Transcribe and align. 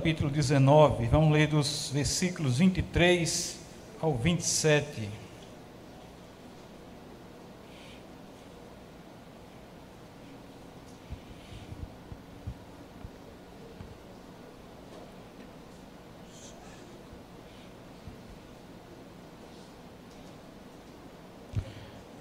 Capítulo 0.00 0.30
19, 0.30 1.08
vamos 1.08 1.30
ler 1.30 1.46
dos 1.46 1.90
versículos 1.92 2.56
23 2.56 3.60
ao 4.00 4.14
27. 4.14 5.10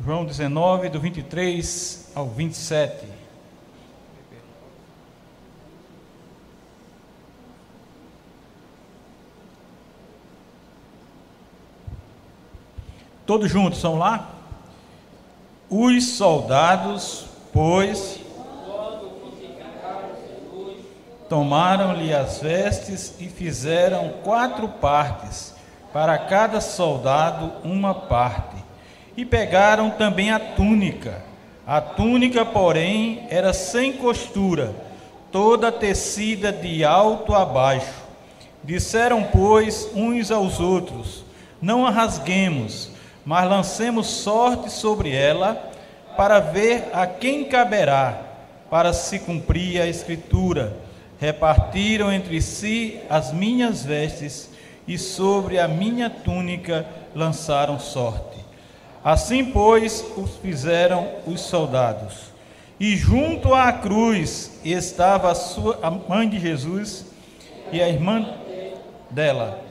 João 0.04 0.26
19, 0.26 0.90
do 0.90 1.00
23 1.00 2.12
ao 2.14 2.28
27. 2.28 3.19
Todos 13.30 13.52
juntos, 13.52 13.80
são 13.80 13.96
lá? 13.96 14.28
Os 15.70 16.14
soldados, 16.14 17.26
pois, 17.54 18.20
tomaram-lhe 21.30 22.12
as 22.12 22.40
vestes 22.40 23.14
e 23.20 23.28
fizeram 23.28 24.14
quatro 24.23 24.68
partes, 24.68 25.53
para 25.94 26.18
cada 26.18 26.59
soldado 26.59 27.52
uma 27.64 27.94
parte 27.94 28.56
e 29.16 29.23
pegaram 29.23 29.92
também 29.92 30.31
a 30.31 30.40
túnica. 30.40 31.22
A 31.68 31.80
túnica, 31.80 32.44
porém, 32.44 33.28
era 33.30 33.53
sem 33.53 33.94
costura, 33.94 34.73
toda 35.31 35.72
tecida 35.72 36.52
de 36.52 36.84
alto 36.84 37.36
a 37.36 37.46
baixo. 37.46 37.94
Disseram, 38.64 39.22
pois, 39.22 39.88
uns 39.94 40.31
aos 40.31 40.59
outros: 40.59 41.23
Não 41.62 41.86
a 41.86 41.92
rasguemos, 41.92 42.98
mas 43.25 43.50
lancemos 43.50 44.08
sorte 44.08 44.72
sobre 44.72 45.16
ela, 45.16 45.72
para 46.17 46.39
ver 46.39 46.89
a 46.94 47.08
quem 47.08 47.45
caberá, 47.45 48.22
para 48.70 48.94
se 48.94 49.20
cumprir 49.20 49.81
a 49.81 49.88
Escritura. 49.88 50.75
Repartiram 51.20 52.12
entre 52.12 52.42
si 52.42 53.00
as 53.09 53.31
minhas 53.31 53.84
vestes, 53.84 54.50
e 54.88 54.97
sobre 54.97 55.59
a 55.59 55.67
minha 55.67 56.09
túnica 56.09 56.86
lançaram 57.14 57.80
sorte. 57.80 58.40
Assim, 59.03 59.45
pois, 59.45 60.03
os 60.17 60.38
fizeram 60.38 61.08
os 61.28 61.42
soldados. 61.42 62.30
E 62.80 62.95
junto 62.95 63.53
à 63.53 63.72
cruz 63.72 64.59
estava 64.64 65.31
a, 65.31 65.36
sua, 65.36 65.78
a 65.84 65.92
mãe 65.92 66.28
de 66.28 66.40
Jesus 66.40 67.06
e 67.72 67.81
a 67.81 67.88
irmã 67.88 68.25
dela, 69.12 69.62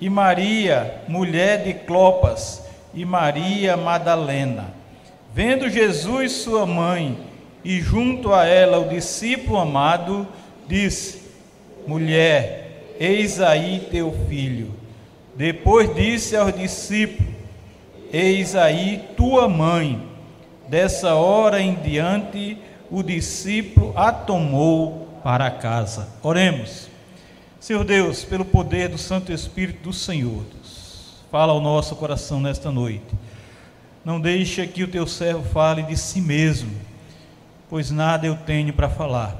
e 0.00 0.08
Maria, 0.10 1.02
mulher 1.08 1.64
de 1.64 1.74
Clopas, 1.74 2.65
e 2.96 3.04
Maria 3.04 3.76
Madalena. 3.76 4.74
Vendo 5.32 5.68
Jesus, 5.68 6.32
sua 6.32 6.64
mãe, 6.64 7.18
e 7.62 7.78
junto 7.78 8.32
a 8.32 8.46
ela 8.46 8.78
o 8.78 8.88
discípulo 8.88 9.58
amado, 9.58 10.26
disse: 10.66 11.20
Mulher, 11.86 12.94
eis 12.98 13.40
aí 13.40 13.86
teu 13.90 14.12
filho. 14.28 14.74
Depois 15.36 15.94
disse 15.94 16.34
aos 16.34 16.56
discípulos: 16.56 17.34
Eis 18.10 18.56
aí 18.56 19.04
tua 19.14 19.46
mãe. 19.46 20.02
Dessa 20.68 21.14
hora 21.14 21.60
em 21.60 21.74
diante, 21.74 22.58
o 22.90 23.02
discípulo 23.02 23.92
a 23.94 24.10
tomou 24.10 25.06
para 25.22 25.50
casa. 25.50 26.08
Oremos. 26.22 26.88
Senhor 27.60 27.84
Deus, 27.84 28.24
pelo 28.24 28.44
poder 28.44 28.88
do 28.88 28.98
Santo 28.98 29.32
Espírito 29.32 29.82
do 29.82 29.92
Senhor, 29.92 30.44
fala 31.36 31.52
ao 31.52 31.60
nosso 31.60 31.94
coração 31.96 32.40
nesta 32.40 32.70
noite. 32.70 33.14
Não 34.02 34.18
deixe 34.18 34.66
que 34.66 34.82
o 34.82 34.88
teu 34.88 35.06
servo 35.06 35.44
fale 35.44 35.82
de 35.82 35.94
si 35.94 36.18
mesmo, 36.18 36.72
pois 37.68 37.90
nada 37.90 38.26
eu 38.26 38.34
tenho 38.34 38.72
para 38.72 38.88
falar. 38.88 39.36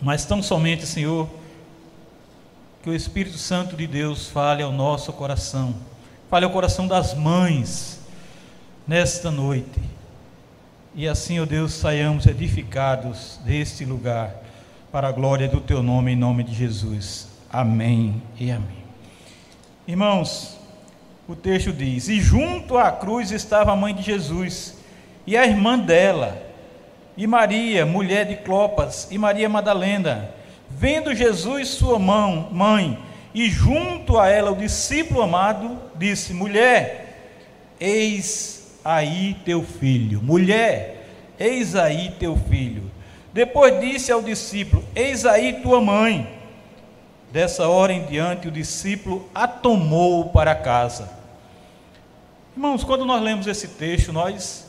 Mas 0.00 0.24
tão 0.24 0.42
somente, 0.42 0.84
Senhor, 0.84 1.28
que 2.82 2.90
o 2.90 2.92
Espírito 2.92 3.38
Santo 3.38 3.76
de 3.76 3.86
Deus 3.86 4.26
fale 4.26 4.64
ao 4.64 4.72
nosso 4.72 5.12
coração 5.12 5.72
Fale 6.28 6.44
ao 6.44 6.50
coração 6.50 6.88
das 6.88 7.14
mães 7.14 8.00
nesta 8.84 9.30
noite. 9.30 9.80
E 10.92 11.06
assim, 11.06 11.38
ó 11.38 11.44
Deus, 11.44 11.72
saiamos 11.72 12.26
edificados 12.26 13.38
deste 13.44 13.84
lugar 13.84 14.34
para 14.90 15.06
a 15.06 15.12
glória 15.12 15.46
do 15.46 15.60
teu 15.60 15.84
nome, 15.84 16.12
em 16.12 16.16
nome 16.16 16.42
de 16.42 16.52
Jesus. 16.52 17.28
Amém 17.48 18.20
e 18.40 18.50
amém. 18.50 18.82
Irmãos, 19.86 20.61
o 21.28 21.36
texto 21.36 21.72
diz: 21.72 22.08
E 22.08 22.20
junto 22.20 22.76
à 22.76 22.90
cruz 22.90 23.30
estava 23.30 23.72
a 23.72 23.76
mãe 23.76 23.94
de 23.94 24.02
Jesus 24.02 24.76
e 25.26 25.36
a 25.36 25.46
irmã 25.46 25.78
dela, 25.78 26.42
e 27.16 27.26
Maria, 27.26 27.86
mulher 27.86 28.26
de 28.26 28.36
Clopas, 28.36 29.08
e 29.10 29.18
Maria 29.18 29.48
Madalena. 29.48 30.30
Vendo 30.68 31.14
Jesus, 31.14 31.68
sua 31.68 31.98
mão, 31.98 32.48
mãe, 32.50 32.98
e 33.34 33.48
junto 33.48 34.18
a 34.18 34.28
ela 34.28 34.50
o 34.50 34.56
discípulo 34.56 35.22
amado 35.22 35.78
disse: 35.94 36.32
Mulher, 36.32 37.36
eis 37.78 38.78
aí 38.84 39.36
teu 39.44 39.62
filho. 39.62 40.20
Mulher, 40.22 41.06
eis 41.38 41.76
aí 41.76 42.12
teu 42.18 42.36
filho. 42.36 42.90
Depois 43.32 43.80
disse 43.80 44.10
ao 44.10 44.22
discípulo: 44.22 44.84
Eis 44.94 45.24
aí 45.24 45.60
tua 45.62 45.80
mãe. 45.80 46.41
Dessa 47.32 47.66
hora 47.66 47.94
em 47.94 48.04
diante, 48.04 48.46
o 48.46 48.50
discípulo 48.50 49.26
a 49.34 49.48
tomou 49.48 50.28
para 50.28 50.54
casa. 50.54 51.10
Irmãos, 52.54 52.84
quando 52.84 53.06
nós 53.06 53.22
lemos 53.22 53.46
esse 53.46 53.68
texto, 53.68 54.12
nós 54.12 54.66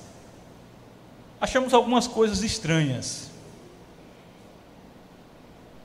achamos 1.42 1.74
algumas 1.74 2.08
coisas 2.08 2.42
estranhas. 2.42 3.30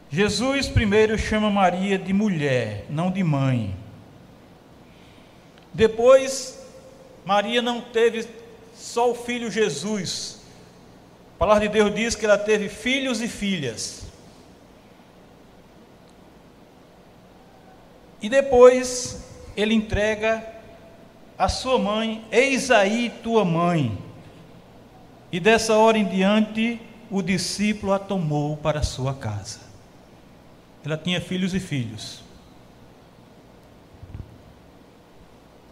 Jesus 0.08 0.68
primeiro 0.68 1.18
chama 1.18 1.50
Maria 1.50 1.98
de 1.98 2.12
mulher, 2.12 2.86
não 2.88 3.10
de 3.10 3.24
mãe. 3.24 3.74
Depois, 5.74 6.64
Maria 7.24 7.60
não 7.60 7.80
teve 7.80 8.24
só 8.76 9.10
o 9.10 9.16
filho 9.16 9.50
Jesus. 9.50 10.42
A 11.34 11.38
palavra 11.38 11.66
de 11.66 11.74
Deus 11.74 11.92
diz 11.92 12.14
que 12.14 12.24
ela 12.24 12.38
teve 12.38 12.68
filhos 12.68 13.20
e 13.20 13.26
filhas. 13.26 14.07
E 18.20 18.28
depois 18.28 19.24
ele 19.56 19.74
entrega 19.74 20.44
a 21.36 21.48
sua 21.48 21.78
mãe, 21.78 22.24
eis 22.30 22.70
aí 22.70 23.12
tua 23.22 23.44
mãe. 23.44 23.96
E 25.30 25.38
dessa 25.38 25.74
hora 25.76 25.98
em 25.98 26.04
diante, 26.04 26.80
o 27.10 27.22
discípulo 27.22 27.92
a 27.92 27.98
tomou 27.98 28.56
para 28.56 28.82
sua 28.82 29.14
casa 29.14 29.68
ela 30.88 30.96
tinha 30.96 31.20
filhos 31.20 31.54
e 31.54 31.60
filhos. 31.60 32.22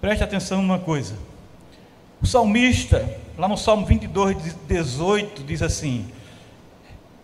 Preste 0.01 0.23
atenção 0.23 0.61
numa 0.61 0.79
coisa. 0.79 1.17
O 2.21 2.27
salmista, 2.27 3.19
lá 3.37 3.49
no 3.49 3.57
Salmo 3.57 3.87
22, 3.87 4.55
18, 4.69 5.43
diz 5.43 5.63
assim: 5.63 6.07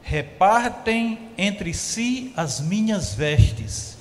Repartem 0.02 1.18
entre 1.36 1.74
si 1.74 2.32
as 2.34 2.60
minhas 2.60 3.14
vestes, 3.14 3.91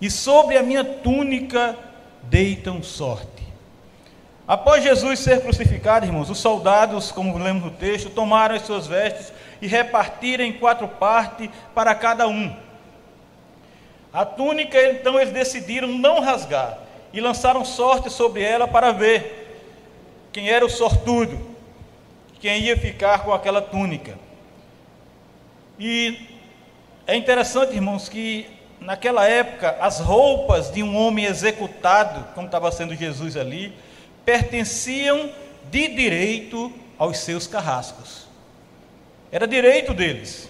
e 0.00 0.10
sobre 0.10 0.56
a 0.56 0.62
minha 0.62 0.84
túnica 0.84 1.76
deitam 2.22 2.82
sorte. 2.82 3.38
Após 4.46 4.82
Jesus 4.82 5.18
ser 5.18 5.42
crucificado, 5.42 6.06
irmãos, 6.06 6.30
os 6.30 6.38
soldados, 6.38 7.12
como 7.12 7.36
lemos 7.36 7.64
no 7.64 7.70
texto, 7.70 8.08
tomaram 8.08 8.54
as 8.54 8.62
suas 8.62 8.86
vestes 8.86 9.32
e 9.60 9.66
repartiram 9.66 10.44
em 10.44 10.54
quatro 10.54 10.88
partes 10.88 11.50
para 11.74 11.94
cada 11.94 12.26
um. 12.26 12.56
A 14.10 14.24
túnica, 14.24 14.80
então, 14.90 15.20
eles 15.20 15.34
decidiram 15.34 15.88
não 15.88 16.20
rasgar 16.20 16.78
e 17.12 17.20
lançaram 17.20 17.62
sorte 17.64 18.08
sobre 18.08 18.42
ela 18.42 18.66
para 18.66 18.90
ver 18.90 19.60
quem 20.32 20.48
era 20.48 20.64
o 20.64 20.70
sortudo, 20.70 21.38
quem 22.40 22.62
ia 22.62 22.76
ficar 22.76 23.24
com 23.24 23.34
aquela 23.34 23.60
túnica. 23.60 24.18
E 25.78 26.26
é 27.06 27.16
interessante, 27.16 27.74
irmãos, 27.74 28.08
que 28.08 28.57
naquela 28.80 29.26
época 29.26 29.76
as 29.80 30.00
roupas 30.00 30.70
de 30.70 30.82
um 30.82 30.96
homem 30.96 31.24
executado, 31.24 32.32
como 32.34 32.46
estava 32.46 32.70
sendo 32.70 32.94
Jesus 32.94 33.36
ali, 33.36 33.72
pertenciam 34.24 35.30
de 35.70 35.88
direito 35.88 36.72
aos 36.98 37.18
seus 37.18 37.46
carrascos. 37.46 38.26
Era 39.30 39.46
direito 39.46 39.92
deles. 39.92 40.48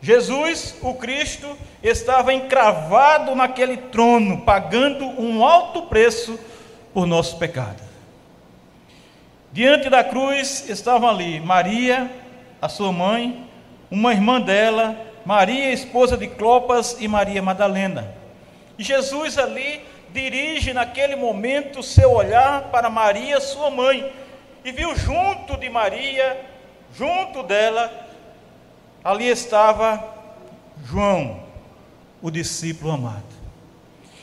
Jesus, 0.00 0.74
o 0.82 0.94
Cristo, 0.94 1.56
estava 1.82 2.34
encravado 2.34 3.34
naquele 3.36 3.76
trono, 3.76 4.42
pagando 4.42 5.04
um 5.04 5.44
alto 5.44 5.82
preço 5.82 6.38
por 6.92 7.06
nosso 7.06 7.38
pecado. 7.38 7.80
Diante 9.52 9.88
da 9.88 10.02
cruz 10.02 10.68
estavam 10.68 11.08
ali 11.08 11.38
Maria, 11.38 12.10
a 12.60 12.68
sua 12.68 12.90
mãe, 12.90 13.48
uma 13.90 14.12
irmã 14.12 14.40
dela 14.40 15.11
Maria, 15.24 15.72
esposa 15.72 16.16
de 16.16 16.26
Clopas, 16.26 16.96
e 16.98 17.06
Maria 17.06 17.42
Madalena. 17.42 18.14
E 18.78 18.82
Jesus 18.82 19.38
ali 19.38 19.80
dirige 20.12 20.72
naquele 20.72 21.16
momento 21.16 21.82
seu 21.82 22.10
olhar 22.12 22.64
para 22.64 22.90
Maria, 22.90 23.40
sua 23.40 23.70
mãe, 23.70 24.12
e 24.64 24.70
viu 24.70 24.94
junto 24.94 25.56
de 25.56 25.68
Maria, 25.68 26.40
junto 26.94 27.42
dela, 27.42 27.90
ali 29.02 29.28
estava 29.28 30.02
João, 30.84 31.42
o 32.20 32.30
discípulo 32.30 32.92
amado. 32.92 33.24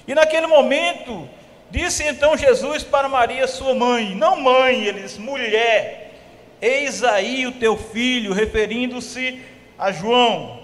E 0.07 0.13
naquele 0.13 0.48
momento, 0.48 1.28
disse 1.69 2.04
então 2.04 2.38
Jesus 2.38 2.84
para 2.84 3.10
Maria, 3.10 3.48
sua 3.48 3.74
mãe, 3.74 4.16
não 4.16 4.40
mãe, 4.40 4.84
eles, 4.84 5.18
mulher, 5.18 6.13
eis 6.62 7.04
aí 7.04 7.46
o 7.46 7.51
teu 7.54 7.78
filho, 7.78 8.34
referindo-se 8.34 9.42
a 9.78 9.92
João. 9.92 10.58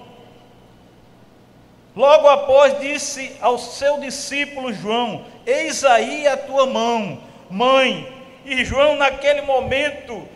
Logo 1.95 2.27
após 2.27 2.77
disse 2.79 3.35
ao 3.39 3.57
seu 3.57 3.99
discípulo 3.99 4.73
João: 4.73 5.25
Eis 5.45 5.85
aí 5.85 6.27
a 6.27 6.35
tua 6.35 6.65
mão, 6.65 7.19
mãe. 7.49 8.13
E 8.43 8.63
João, 8.65 8.95
naquele 8.95 9.41
momento, 9.41 10.27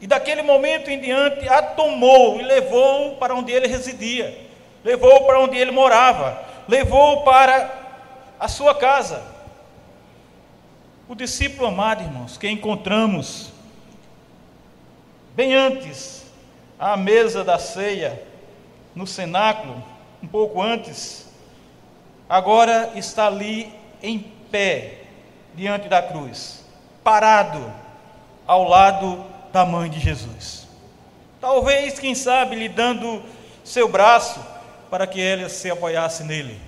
e 0.00 0.06
daquele 0.06 0.42
momento 0.42 0.90
em 0.90 1.00
diante, 1.00 1.48
a 1.48 1.62
tomou 1.62 2.38
e 2.38 2.42
levou 2.44 3.16
para 3.16 3.34
onde 3.34 3.50
ele 3.50 3.66
residia, 3.66 4.38
levou 4.84 5.24
para 5.24 5.40
onde 5.40 5.56
ele 5.56 5.70
morava, 5.70 6.40
levou 6.68 7.22
para 7.22 7.72
a 8.38 8.46
sua 8.46 8.74
casa. 8.74 9.22
O 11.08 11.14
discípulo 11.14 11.66
amado, 11.66 12.02
irmãos, 12.02 12.36
que 12.36 12.48
encontramos 12.48 13.50
bem 15.34 15.54
antes 15.54 16.23
à 16.78 16.96
mesa 16.96 17.44
da 17.44 17.58
ceia, 17.58 18.22
no 18.94 19.06
cenáculo, 19.06 19.82
um 20.22 20.26
pouco 20.26 20.60
antes, 20.62 21.26
agora 22.28 22.92
está 22.94 23.26
ali 23.26 23.72
em 24.02 24.18
pé, 24.50 25.02
diante 25.54 25.88
da 25.88 26.02
cruz, 26.02 26.64
parado 27.02 27.72
ao 28.46 28.68
lado 28.68 29.24
da 29.52 29.64
mãe 29.64 29.88
de 29.88 30.00
Jesus. 30.00 30.66
Talvez, 31.40 31.98
quem 31.98 32.14
sabe, 32.14 32.56
lhe 32.56 32.68
dando 32.68 33.22
seu 33.62 33.88
braço 33.88 34.40
para 34.90 35.06
que 35.06 35.20
ela 35.20 35.48
se 35.48 35.70
apoiasse 35.70 36.24
nele. 36.24 36.60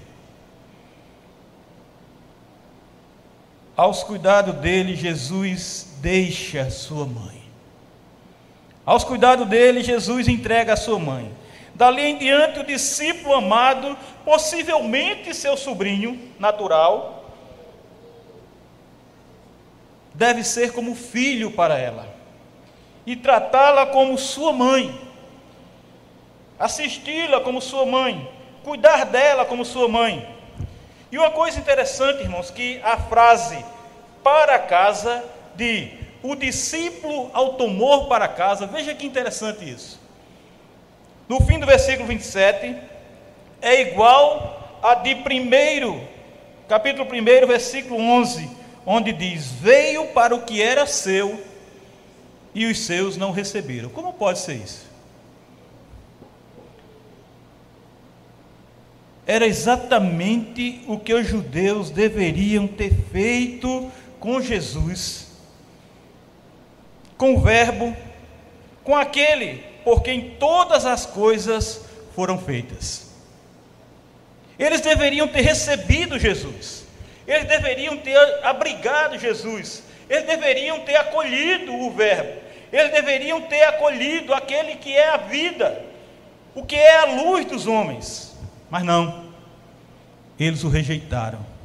Aos 3.77 4.03
cuidados 4.03 4.55
dele, 4.57 4.97
Jesus 4.97 5.87
deixa 6.01 6.71
sua 6.71 7.05
mãe. 7.05 7.46
Aos 8.87 9.03
cuidados 9.03 9.49
dele, 9.49 9.83
Jesus 9.83 10.29
entrega 10.29 10.75
a 10.75 10.77
sua 10.77 10.99
mãe. 11.01 11.35
Dali 11.75 12.03
em 12.03 12.17
diante, 12.17 12.61
o 12.61 12.65
discípulo 12.65 13.35
amado, 13.35 13.99
possivelmente 14.25 15.35
seu 15.35 15.57
sobrinho 15.57 16.33
natural, 16.39 17.25
deve 20.15 20.45
ser 20.45 20.73
como 20.73 20.95
filho 20.95 21.51
para 21.51 21.77
ela 21.77 22.09
e 23.05 23.15
tratá-la 23.15 23.87
como 23.87 24.17
sua 24.17 24.53
mãe, 24.53 24.99
assisti-la 26.59 27.41
como 27.41 27.61
sua 27.61 27.85
mãe, 27.85 28.31
cuidar 28.65 29.05
dela 29.05 29.45
como 29.45 29.65
sua 29.65 29.89
mãe. 29.89 30.27
E 31.11 31.19
uma 31.19 31.31
coisa 31.31 31.59
interessante, 31.59 32.23
irmãos, 32.23 32.51
que 32.51 32.81
a 32.83 32.97
frase 32.97 33.63
para 34.23 34.59
casa 34.59 35.23
de 35.55 36.06
o 36.31 36.35
discípulo 36.35 37.31
ao 37.33 37.55
tomor 37.55 38.07
para 38.09 38.27
casa, 38.27 38.67
veja 38.67 38.95
que 38.95 39.07
interessante 39.07 39.69
isso. 39.69 40.01
No 41.29 41.41
fim 41.41 41.59
do 41.59 41.67
versículo 41.67 42.07
27, 42.09 42.77
é 43.61 43.83
igual 43.83 44.79
a 44.83 44.95
de 44.95 45.15
primeiro, 45.17 46.01
capítulo 46.69 47.09
1, 47.09 47.47
versículo 47.47 48.01
11, 48.01 48.49
onde 48.85 49.13
diz: 49.13 49.53
Veio 49.53 50.09
para 50.09 50.35
o 50.35 50.43
que 50.43 50.63
era 50.63 50.87
seu 50.87 51.41
e 52.55 52.67
os 52.67 52.79
seus 52.81 53.17
não 53.17 53.31
receberam. 53.31 53.89
Como 53.89 54.13
pode 54.13 54.39
ser 54.41 54.55
isso? 54.55 54.87
Era 59.27 59.47
exatamente 59.47 60.83
o 60.87 60.99
que 60.99 61.13
os 61.13 61.27
judeus 61.27 61.91
deveriam 61.91 62.69
ter 62.69 62.95
feito 63.11 63.91
com 64.21 64.41
Jesus 64.41 65.26
com 67.17 67.35
o 67.35 67.41
Verbo, 67.41 67.97
com 68.85 68.95
aquele 68.95 69.65
por 69.85 70.03
quem 70.03 70.31
todas 70.39 70.85
as 70.85 71.07
coisas 71.07 71.85
foram 72.15 72.39
feitas. 72.39 73.11
Eles 74.59 74.81
deveriam 74.81 75.29
ter 75.29 75.43
recebido 75.43 76.19
Jesus, 76.19 76.87
eles 77.27 77.47
deveriam 77.47 77.97
ter 77.97 78.17
abrigado 78.43 79.19
Jesus, 79.19 79.83
eles 80.09 80.27
deveriam 80.27 80.81
ter 80.81 80.97
acolhido 80.97 81.75
o 81.75 81.91
Verbo, 81.91 82.41
eles 82.73 82.93
deveriam 82.93 83.43
ter 83.43 83.63
acolhido 83.65 84.33
aquele 84.33 84.77
que 84.77 84.95
é 84.95 85.09
a 85.11 85.19
vida, 85.19 85.83
o 86.55 86.65
que 86.65 86.77
é 86.77 86.99
a 86.99 87.05
luz 87.05 87.45
dos 87.45 87.67
homens, 87.67 88.35
mas 88.71 88.83
não, 88.83 89.33
eles 90.39 90.65
o 90.65 90.69
rejeitaram 90.69 91.56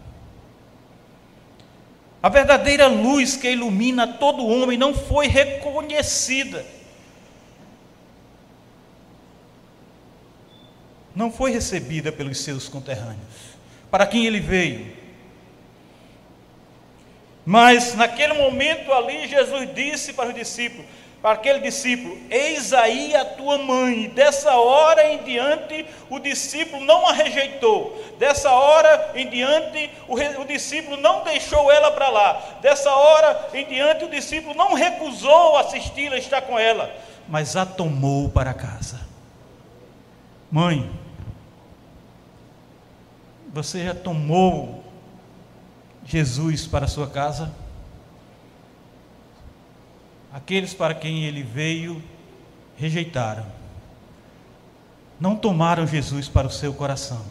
a 2.22 2.30
verdadeira 2.30 2.88
luz 2.88 3.36
que 3.36 3.50
ilumina 3.50 4.08
todo 4.08 4.46
homem 4.46 4.78
não 4.78 4.94
foi 4.94 5.28
reconhecida. 5.28 6.64
Não 11.16 11.32
foi 11.32 11.52
recebida 11.52 12.12
pelos 12.12 12.40
seus 12.40 12.70
conterrâneos, 12.70 13.58
para 13.90 14.06
quem 14.06 14.26
ele 14.26 14.40
veio. 14.40 14.96
Mas 17.46 17.96
naquele 17.96 18.34
momento 18.34 18.94
ali, 18.94 19.28
Jesus 19.28 19.74
disse 19.74 20.14
para 20.14 20.30
os 20.30 20.36
discípulos: 20.36 20.86
para 21.22 21.34
aquele 21.34 21.60
discípulo: 21.60 22.18
Eis 22.30 22.74
aí 22.74 23.16
a 23.16 23.24
tua 23.24 23.58
mãe. 23.58 24.10
Dessa 24.10 24.56
hora 24.56 25.12
em 25.12 25.24
diante, 25.24 25.86
o 26.10 26.20
discípulo 26.20 26.84
não 26.84 27.06
a 27.08 27.14
rejeitou. 27.14 28.02
Dessa 28.18 28.52
hora 28.52 29.12
em 29.16 29.30
diante, 29.30 29.90
o, 30.08 30.16
o 30.16 30.46
discípulo 30.46 30.98
não 30.98 31.24
deixou 31.24 31.72
ela 31.72 31.92
para 31.92 32.10
lá. 32.10 32.58
Dessa 32.62 32.92
hora 32.92 33.50
em 33.54 33.66
diante, 33.66 34.06
o 34.06 34.10
discípulo 34.10 34.56
não 34.56 34.74
recusou 34.74 35.58
assisti-la, 35.58 36.18
estar 36.18 36.42
com 36.42 36.58
ela, 36.58 36.94
mas 37.28 37.56
a 37.56 37.66
tomou 37.66 38.30
para 38.30 38.54
casa. 38.54 39.00
Mãe, 40.52 40.92
você 43.54 43.86
já 43.86 43.96
tomou 43.96 44.84
Jesus 46.06 46.66
para 46.68 46.86
a 46.86 46.90
sua 46.90 47.08
casa? 47.08 47.54
Aqueles 50.34 50.74
para 50.74 50.94
quem 50.94 51.26
ele 51.26 51.44
veio 51.44 52.02
rejeitaram. 52.78 53.46
Não 55.20 55.36
tomaram 55.36 55.86
Jesus 55.86 56.28
para 56.28 56.48
o 56.48 56.52
seu 56.52 56.74
coração. 56.74 57.24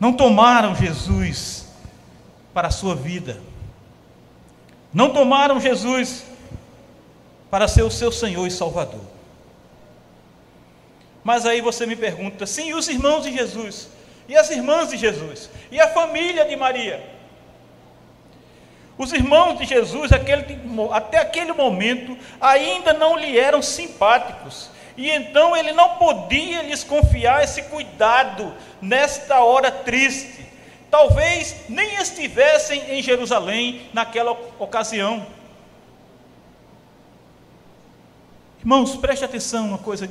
Não 0.00 0.12
tomaram 0.12 0.74
Jesus 0.74 1.68
para 2.54 2.68
a 2.68 2.70
sua 2.70 2.94
vida. 2.94 3.40
Não 4.92 5.10
tomaram 5.10 5.60
Jesus 5.60 6.24
para 7.50 7.68
ser 7.68 7.82
o 7.82 7.90
seu 7.90 8.10
Senhor 8.10 8.46
e 8.46 8.50
Salvador. 8.50 9.04
Mas 11.22 11.44
aí 11.44 11.60
você 11.60 11.84
me 11.84 11.94
pergunta: 11.94 12.46
sim, 12.46 12.70
e 12.70 12.74
os 12.74 12.88
irmãos 12.88 13.22
de 13.22 13.32
Jesus? 13.32 13.88
E 14.28 14.36
as 14.36 14.50
irmãs 14.50 14.90
de 14.90 14.96
Jesus? 14.96 15.50
E 15.70 15.80
a 15.80 15.88
família 15.88 16.44
de 16.44 16.56
Maria? 16.56 17.17
Os 18.98 19.12
irmãos 19.12 19.56
de 19.58 19.64
Jesus, 19.64 20.10
aquele, 20.10 20.58
até 20.92 21.18
aquele 21.18 21.52
momento, 21.52 22.18
ainda 22.40 22.92
não 22.92 23.16
lhe 23.16 23.38
eram 23.38 23.62
simpáticos. 23.62 24.70
E 24.96 25.08
então 25.08 25.56
ele 25.56 25.72
não 25.72 25.90
podia 25.90 26.62
lhes 26.62 26.82
confiar 26.82 27.44
esse 27.44 27.62
cuidado 27.62 28.52
nesta 28.82 29.40
hora 29.40 29.70
triste. 29.70 30.44
Talvez 30.90 31.68
nem 31.68 31.94
estivessem 31.94 32.90
em 32.90 33.00
Jerusalém 33.00 33.88
naquela 33.92 34.32
ocasião. 34.58 35.24
Irmãos, 38.58 38.96
preste 38.96 39.24
atenção, 39.24 39.68
uma 39.68 39.78
coisa 39.78 40.10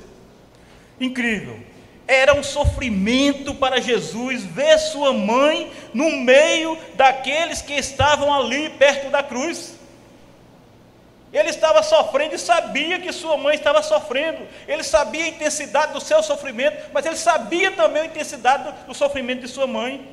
incrível. 0.99 1.59
Era 2.07 2.33
um 2.33 2.43
sofrimento 2.43 3.53
para 3.53 3.81
Jesus 3.81 4.45
ver 4.45 4.77
sua 4.79 5.11
mãe 5.11 5.71
no 5.93 6.09
meio 6.11 6.77
daqueles 6.95 7.61
que 7.61 7.73
estavam 7.73 8.33
ali 8.33 8.69
perto 8.69 9.09
da 9.09 9.21
cruz. 9.21 9.77
Ele 11.33 11.49
estava 11.49 11.83
sofrendo 11.83 12.35
e 12.35 12.39
sabia 12.39 12.99
que 12.99 13.11
sua 13.11 13.35
mãe 13.35 13.55
estava 13.55 13.83
sofrendo. 13.83 14.39
Ele 14.67 14.83
sabia 14.83 15.25
a 15.25 15.27
intensidade 15.27 15.91
do 15.91 15.99
seu 15.99 16.23
sofrimento, 16.23 16.89
mas 16.93 17.05
ele 17.05 17.17
sabia 17.17 17.71
também 17.71 18.03
a 18.03 18.05
intensidade 18.05 18.73
do, 18.87 18.93
sofrimento 18.93 19.41
de 19.41 19.49
sua 19.49 19.67
mãe. 19.67 20.09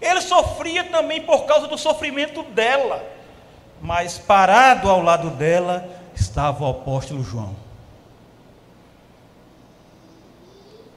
Ele 0.00 0.20
sofria 0.22 0.84
também 0.84 1.20
por 1.20 1.44
causa 1.44 1.68
do 1.68 1.76
sofrimento 1.76 2.42
dela. 2.42 3.04
Mas 3.82 4.16
parado 4.16 4.88
ao 4.88 5.02
lado 5.02 5.28
dela 5.30 5.86
estava 6.14 6.64
o 6.64 6.70
apóstolo 6.70 7.22
João. 7.22 7.63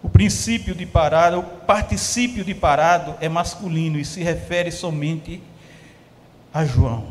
O 0.01 0.09
princípio 0.09 0.75
de 0.75 0.85
parado, 0.85 1.39
o 1.39 1.43
particípio 1.43 2.43
de 2.43 2.53
parado 2.53 3.15
é 3.19 3.27
masculino 3.27 3.99
e 3.99 4.05
se 4.05 4.21
refere 4.21 4.71
somente 4.71 5.41
a 6.53 6.63
João. 6.63 7.05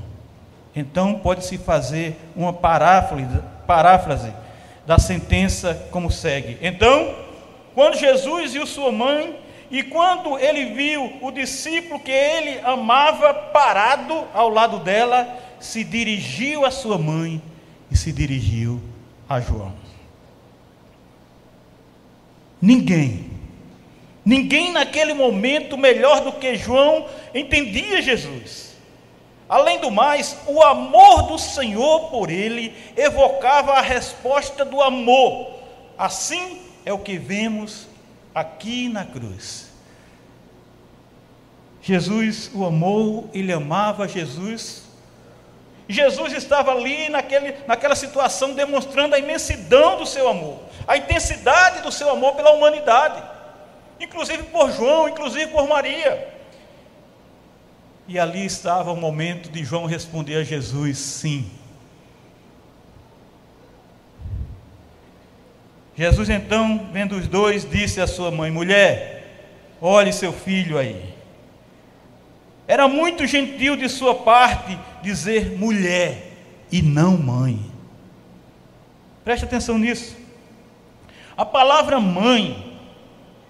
Então 0.74 1.18
pode-se 1.18 1.58
fazer 1.58 2.16
uma 2.34 2.52
paráfrase, 2.52 3.40
paráfrase 3.66 4.32
da 4.86 4.98
sentença 4.98 5.88
como 5.90 6.10
segue. 6.10 6.58
Então, 6.62 7.14
quando 7.74 7.96
Jesus 7.96 8.54
e 8.54 8.66
sua 8.66 8.92
mãe, 8.92 9.36
e 9.70 9.82
quando 9.82 10.38
ele 10.38 10.66
viu 10.66 11.18
o 11.20 11.30
discípulo 11.32 11.98
que 11.98 12.10
ele 12.10 12.60
amava 12.60 13.34
parado 13.34 14.24
ao 14.32 14.48
lado 14.48 14.78
dela, 14.78 15.26
se 15.58 15.82
dirigiu 15.82 16.64
à 16.64 16.70
sua 16.70 16.96
mãe 16.96 17.42
e 17.90 17.96
se 17.96 18.12
dirigiu 18.12 18.80
a 19.28 19.40
João. 19.40 19.85
Ninguém, 22.60 23.30
ninguém 24.24 24.72
naquele 24.72 25.12
momento 25.12 25.76
melhor 25.76 26.22
do 26.22 26.32
que 26.32 26.56
João 26.56 27.06
entendia 27.34 28.02
Jesus. 28.02 28.74
Além 29.48 29.78
do 29.78 29.90
mais, 29.90 30.36
o 30.46 30.60
amor 30.62 31.22
do 31.22 31.38
Senhor 31.38 32.10
por 32.10 32.30
ele 32.30 32.74
evocava 32.96 33.74
a 33.74 33.80
resposta 33.80 34.64
do 34.64 34.80
amor. 34.82 35.54
Assim 35.96 36.60
é 36.84 36.92
o 36.92 36.98
que 36.98 37.16
vemos 37.16 37.86
aqui 38.34 38.88
na 38.88 39.04
cruz. 39.04 39.70
Jesus 41.80 42.50
o 42.52 42.64
amou, 42.64 43.30
ele 43.32 43.52
amava 43.52 44.08
Jesus. 44.08 44.82
Jesus 45.88 46.32
estava 46.32 46.72
ali 46.72 47.08
naquele, 47.08 47.54
naquela 47.66 47.94
situação 47.94 48.54
demonstrando 48.54 49.14
a 49.14 49.18
imensidão 49.20 49.96
do 49.96 50.04
seu 50.04 50.28
amor, 50.28 50.58
a 50.86 50.96
intensidade 50.96 51.82
do 51.82 51.90
seu 51.90 52.10
amor 52.10 52.34
pela 52.34 52.52
humanidade, 52.52 53.22
inclusive 54.00 54.44
por 54.44 54.70
João, 54.70 55.08
inclusive 55.08 55.50
por 55.50 55.66
Maria. 55.68 56.28
E 58.08 58.18
ali 58.18 58.44
estava 58.44 58.92
o 58.92 58.96
momento 58.96 59.50
de 59.50 59.64
João 59.64 59.86
responder 59.86 60.36
a 60.36 60.44
Jesus: 60.44 60.98
sim. 60.98 61.50
Jesus 65.96 66.28
então, 66.28 66.88
vendo 66.92 67.16
os 67.16 67.26
dois, 67.26 67.68
disse 67.68 68.00
à 68.00 68.06
sua 68.06 68.30
mãe: 68.30 68.50
Mulher, 68.50 69.40
olhe 69.80 70.12
seu 70.12 70.32
filho 70.32 70.78
aí. 70.78 71.14
Era 72.68 72.86
muito 72.86 73.26
gentil 73.26 73.76
de 73.76 73.88
sua 73.88 74.14
parte 74.14 74.78
dizer 75.02 75.56
mulher 75.56 76.32
e 76.70 76.82
não 76.82 77.16
mãe. 77.16 77.60
Preste 79.24 79.44
atenção 79.44 79.78
nisso. 79.78 80.25
A 81.36 81.44
palavra 81.44 82.00
mãe, 82.00 82.78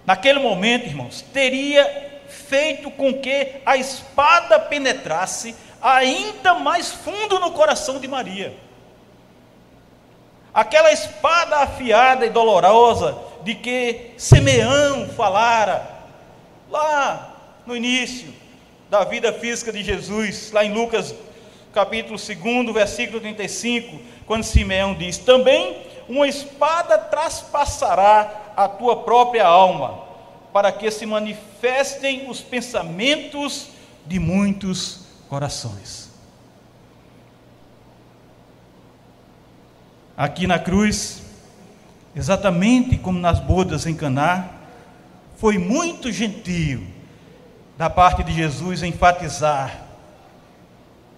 naquele 0.05 0.41
momento, 0.41 0.87
irmãos, 0.87 1.23
teria 1.33 2.21
feito 2.29 2.91
com 2.91 3.15
que 3.15 3.53
a 3.65 3.77
espada 3.77 4.59
penetrasse 4.59 5.55
ainda 5.81 6.55
mais 6.55 6.91
fundo 6.91 7.39
no 7.39 7.53
coração 7.53 8.01
de 8.01 8.09
Maria. 8.09 8.55
Aquela 10.53 10.91
espada 10.91 11.59
afiada 11.59 12.27
e 12.27 12.31
dolorosa 12.31 13.17
de 13.43 13.55
que 13.55 14.13
Simeão 14.17 15.09
falara 15.11 15.89
lá 16.69 17.35
no 17.67 17.77
início 17.77 18.35
da 18.91 19.05
vida 19.05 19.33
física 19.33 19.73
de 19.73 19.85
Jesus, 19.85 20.51
lá 20.51 20.65
em 20.65 20.73
Lucas 20.73 21.15
capítulo 21.73 22.19
2, 22.19 22.73
versículo 22.73 23.21
35, 23.21 24.01
quando 24.27 24.45
Simeão 24.45 24.95
diz: 24.95 25.19
Também 25.19 25.86
uma 26.09 26.27
espada 26.27 26.99
traspassará 26.99 28.53
a 28.57 28.69
tua 28.69 29.03
própria 29.03 29.47
alma 29.47 30.07
para 30.53 30.73
que 30.73 30.91
se 30.91 31.05
manifestem 31.05 32.31
os 32.31 32.41
pensamentos 32.41 33.69
de 34.07 34.19
muitos 34.19 35.01
corações. 35.29 36.11
Aqui 40.17 40.47
na 40.47 40.59
cruz, 40.59 41.23
exatamente 42.15 42.97
como 42.97 43.19
nas 43.19 43.39
bodas 43.39 43.85
em 43.85 43.95
Caná, 43.95 44.49
foi 45.37 45.59
muito 45.59 46.11
gentil 46.11 46.87
da 47.77 47.91
parte 47.91 48.25
de 48.25 48.33
Jesus 48.33 48.83
enfatizar 48.83 49.83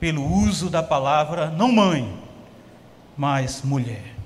pelo 0.00 0.24
uso 0.24 0.68
da 0.68 0.82
palavra 0.82 1.46
não 1.48 1.70
mãe, 1.70 2.20
mas 3.16 3.62
mulher. 3.62 4.17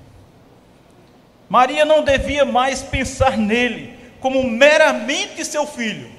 Maria 1.53 1.85
não 1.85 2.03
devia 2.03 2.45
mais 2.45 2.81
pensar 2.81 3.37
nele 3.37 3.95
como 4.19 4.41
meramente 4.43 5.45
seu 5.45 5.67
filho. 5.67 6.09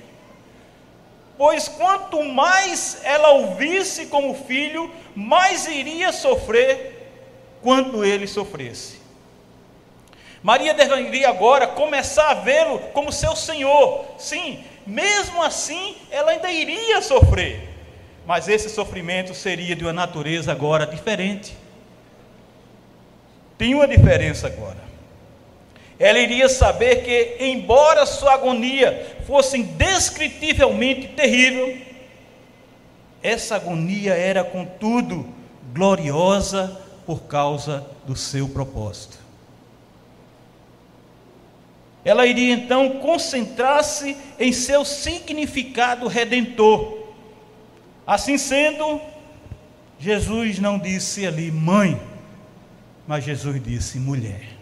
Pois 1.36 1.66
quanto 1.66 2.22
mais 2.22 3.00
ela 3.02 3.32
o 3.32 3.56
visse 3.56 4.06
como 4.06 4.32
filho, 4.32 4.88
mais 5.12 5.66
iria 5.66 6.12
sofrer 6.12 7.10
quanto 7.60 8.04
ele 8.04 8.28
sofresse. 8.28 9.00
Maria 10.40 10.72
deveria 10.72 11.30
agora 11.30 11.66
começar 11.66 12.30
a 12.30 12.34
vê-lo 12.34 12.78
como 12.92 13.10
seu 13.10 13.34
Senhor. 13.34 14.04
Sim, 14.16 14.62
mesmo 14.86 15.42
assim, 15.42 15.96
ela 16.12 16.30
ainda 16.30 16.52
iria 16.52 17.02
sofrer, 17.02 17.70
mas 18.24 18.46
esse 18.46 18.70
sofrimento 18.70 19.34
seria 19.34 19.74
de 19.74 19.82
uma 19.82 19.92
natureza 19.92 20.52
agora 20.52 20.86
diferente. 20.86 21.56
Tem 23.58 23.74
uma 23.74 23.88
diferença 23.88 24.46
agora. 24.46 24.83
Ela 25.98 26.18
iria 26.18 26.48
saber 26.48 27.04
que, 27.04 27.44
embora 27.44 28.04
sua 28.04 28.34
agonia 28.34 29.16
fosse 29.26 29.58
indescritivelmente 29.58 31.08
terrível, 31.08 31.76
essa 33.22 33.56
agonia 33.56 34.12
era, 34.12 34.42
contudo, 34.42 35.26
gloriosa 35.72 36.80
por 37.06 37.22
causa 37.22 37.86
do 38.06 38.16
seu 38.16 38.48
propósito. 38.48 39.18
Ela 42.04 42.26
iria 42.26 42.52
então 42.54 42.98
concentrar-se 42.98 44.16
em 44.38 44.52
seu 44.52 44.84
significado 44.84 46.06
redentor. 46.06 47.04
Assim 48.06 48.36
sendo, 48.36 49.00
Jesus 49.98 50.58
não 50.58 50.78
disse 50.78 51.26
ali 51.26 51.50
mãe, 51.50 51.98
mas 53.06 53.24
Jesus 53.24 53.62
disse 53.62 53.98
mulher 53.98 54.53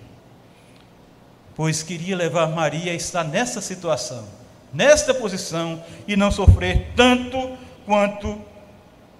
pois 1.62 1.80
queria 1.80 2.16
levar 2.16 2.48
Maria 2.48 2.90
a 2.90 2.94
estar 2.96 3.22
nessa 3.22 3.60
situação, 3.60 4.26
nesta 4.74 5.14
posição, 5.14 5.80
e 6.08 6.16
não 6.16 6.28
sofrer 6.32 6.88
tanto 6.96 7.56
quanto 7.86 8.36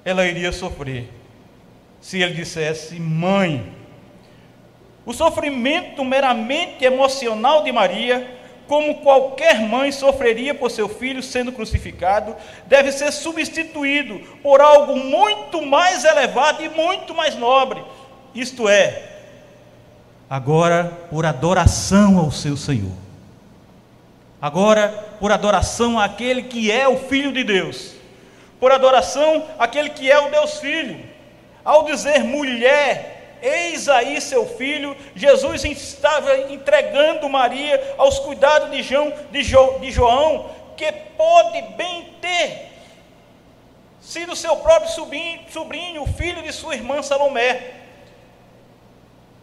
ela 0.04 0.26
iria 0.26 0.50
sofrer 0.50 1.08
se 2.00 2.20
ele 2.20 2.34
dissesse 2.34 2.96
mãe. 2.96 3.72
O 5.06 5.12
sofrimento 5.12 6.04
meramente 6.04 6.84
emocional 6.84 7.62
de 7.62 7.70
Maria, 7.70 8.28
como 8.66 8.96
qualquer 9.02 9.60
mãe 9.60 9.92
sofreria 9.92 10.52
por 10.52 10.68
seu 10.68 10.88
filho 10.88 11.22
sendo 11.22 11.52
crucificado, 11.52 12.34
deve 12.66 12.90
ser 12.90 13.12
substituído 13.12 14.18
por 14.42 14.60
algo 14.60 14.96
muito 14.96 15.64
mais 15.64 16.04
elevado 16.04 16.60
e 16.64 16.68
muito 16.68 17.14
mais 17.14 17.36
nobre, 17.36 17.80
isto 18.34 18.68
é, 18.68 19.11
agora 20.32 20.90
por 21.10 21.26
adoração 21.26 22.18
ao 22.18 22.32
seu 22.32 22.56
Senhor. 22.56 22.94
Agora 24.40 24.88
por 25.20 25.30
adoração 25.30 26.00
àquele 26.00 26.44
que 26.44 26.72
é 26.72 26.88
o 26.88 26.96
Filho 26.96 27.32
de 27.32 27.44
Deus. 27.44 27.92
Por 28.58 28.72
adoração 28.72 29.46
àquele 29.58 29.90
que 29.90 30.10
é 30.10 30.18
o 30.18 30.30
Deus 30.30 30.58
Filho. 30.58 30.98
Ao 31.62 31.84
dizer 31.84 32.24
mulher, 32.24 33.40
eis 33.42 33.90
aí 33.90 34.22
seu 34.22 34.46
filho, 34.46 34.96
Jesus 35.14 35.66
estava 35.66 36.34
entregando 36.50 37.28
Maria 37.28 37.94
aos 37.98 38.18
cuidados 38.18 38.70
de 38.70 38.82
João, 38.82 39.12
de, 39.30 39.42
jo, 39.42 39.80
de 39.80 39.90
João 39.90 40.48
que 40.78 40.90
pode 41.14 41.60
bem 41.76 42.14
ter 42.22 42.70
sido 44.00 44.34
seu 44.34 44.56
próprio 44.56 44.90
sobrinho, 44.90 45.42
sobrinho, 45.50 46.06
filho 46.06 46.42
de 46.42 46.54
sua 46.54 46.74
irmã 46.74 47.02
Salomé. 47.02 47.81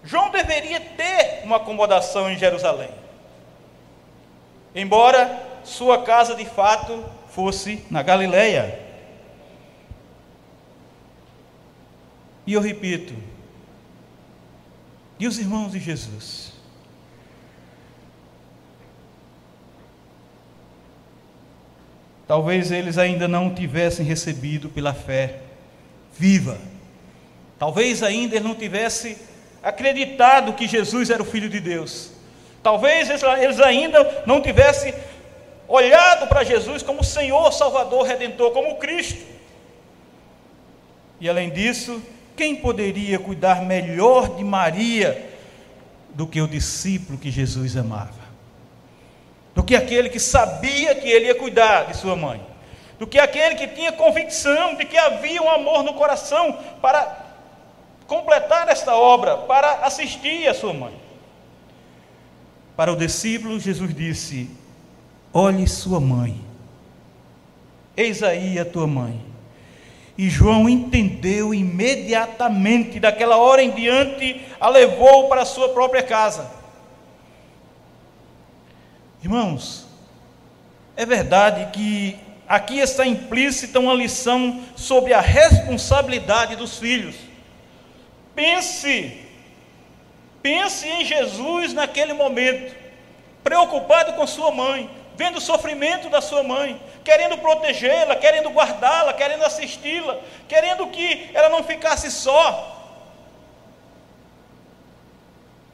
João 0.03 0.31
deveria 0.31 0.79
ter 0.79 1.41
uma 1.43 1.57
acomodação 1.57 2.31
em 2.31 2.37
Jerusalém. 2.37 2.89
Embora 4.73 5.47
sua 5.63 6.03
casa 6.03 6.35
de 6.35 6.45
fato 6.45 7.03
fosse 7.29 7.83
na 7.89 8.01
Galileia. 8.01 8.87
E 12.45 12.53
eu 12.53 12.61
repito, 12.61 13.13
e 15.19 15.27
os 15.27 15.37
irmãos 15.37 15.73
de 15.73 15.79
Jesus? 15.79 16.53
Talvez 22.25 22.71
eles 22.71 22.97
ainda 22.97 23.27
não 23.27 23.53
tivessem 23.53 24.05
recebido 24.05 24.69
pela 24.69 24.93
fé 24.93 25.41
viva. 26.17 26.59
Talvez 27.57 28.01
ainda 28.01 28.35
ele 28.35 28.47
não 28.47 28.55
tivesse 28.55 29.17
acreditado 29.63 30.53
que 30.53 30.67
Jesus 30.67 31.09
era 31.09 31.21
o 31.21 31.25
Filho 31.25 31.49
de 31.49 31.59
Deus. 31.59 32.11
Talvez 32.63 33.09
eles 33.09 33.59
ainda 33.59 34.23
não 34.25 34.41
tivessem 34.41 34.93
olhado 35.67 36.27
para 36.27 36.43
Jesus 36.43 36.81
como 36.81 37.03
Senhor, 37.03 37.51
Salvador, 37.53 38.05
Redentor, 38.05 38.51
como 38.51 38.75
Cristo. 38.75 39.23
E 41.21 41.29
além 41.29 41.49
disso, 41.49 42.01
quem 42.35 42.55
poderia 42.55 43.19
cuidar 43.19 43.61
melhor 43.61 44.35
de 44.35 44.43
Maria 44.43 45.29
do 46.09 46.25
que 46.25 46.41
o 46.41 46.47
discípulo 46.47 47.17
que 47.17 47.29
Jesus 47.29 47.75
amava? 47.77 48.19
Do 49.53 49.63
que 49.63 49.75
aquele 49.75 50.09
que 50.09 50.19
sabia 50.19 50.95
que 50.95 51.07
ele 51.09 51.27
ia 51.27 51.35
cuidar 51.35 51.87
de 51.87 51.97
sua 51.97 52.15
mãe? 52.15 52.41
Do 52.97 53.05
que 53.05 53.19
aquele 53.19 53.55
que 53.55 53.67
tinha 53.67 53.91
convicção 53.91 54.75
de 54.75 54.85
que 54.85 54.97
havia 54.97 55.41
um 55.41 55.49
amor 55.49 55.83
no 55.83 55.93
coração 55.93 56.57
para 56.81 57.28
completar 58.09 58.67
esta 58.67 58.95
obra, 58.95 59.37
para 59.37 59.85
assistir 59.85 60.47
a 60.49 60.53
sua 60.53 60.73
mãe? 60.73 60.93
Para 62.75 62.91
o 62.91 62.97
discípulo, 62.97 63.59
Jesus 63.59 63.95
disse: 63.95 64.49
Olhe 65.31 65.67
sua 65.67 65.99
mãe, 65.99 66.41
eis 67.95 68.23
aí 68.23 68.59
a 68.59 68.65
tua 68.65 68.87
mãe. 68.87 69.23
E 70.17 70.29
João 70.29 70.67
entendeu 70.67 71.53
imediatamente, 71.53 72.99
daquela 72.99 73.37
hora 73.37 73.63
em 73.63 73.71
diante, 73.71 74.41
a 74.59 74.67
levou 74.67 75.29
para 75.29 75.43
a 75.43 75.45
sua 75.45 75.69
própria 75.69 76.03
casa. 76.03 76.51
Irmãos, 79.23 79.85
é 80.97 81.05
verdade 81.05 81.71
que 81.71 82.17
aqui 82.47 82.79
está 82.79 83.05
implícita 83.05 83.79
uma 83.79 83.93
lição 83.93 84.61
sobre 84.75 85.13
a 85.13 85.21
responsabilidade 85.21 86.57
dos 86.57 86.77
filhos. 86.77 87.28
Pense 88.39 89.27
Pense 90.41 90.87
em 90.87 91.03
Jesus 91.03 91.73
naquele 91.73 92.13
momento, 92.13 92.73
preocupado 93.43 94.13
com 94.13 94.25
sua 94.25 94.51
mãe, 94.51 94.89
vendo 95.15 95.37
o 95.37 95.41
sofrimento 95.41 96.09
da 96.09 96.21
sua 96.21 96.43
mãe, 96.43 96.81
querendo 97.03 97.37
protegê-la, 97.37 98.15
querendo 98.15 98.49
guardá-la, 98.49 99.13
querendo 99.13 99.43
assisti-la, 99.43 100.19
querendo 100.47 100.87
que 100.87 101.29
ela 101.33 101.49
não 101.49 101.61
ficasse 101.63 102.09
só. 102.09 102.77